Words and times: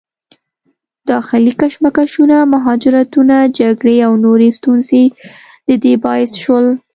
داخلي 1.11 1.53
کشمکشونه، 1.61 2.37
مهاجرتونه، 2.53 3.37
جګړې 3.59 3.95
او 4.07 4.13
نورې 4.25 4.49
ستونزې 4.57 5.03
د 5.67 5.69
دې 5.83 5.93
باعث 6.03 6.31
شول 6.43 6.65